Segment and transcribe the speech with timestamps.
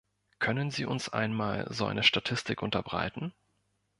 [0.39, 3.35] Können Sie uns einmal so eine Statistik unterbreiten?